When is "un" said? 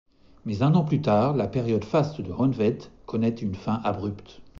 0.63-0.73